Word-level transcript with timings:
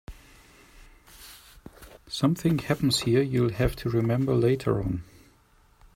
Something 2.07 2.57
happens 2.57 3.01
here 3.01 3.21
you'll 3.21 3.53
have 3.53 3.75
to 3.75 3.89
remember 3.91 4.33
later 4.33 4.79
on. 4.81 5.03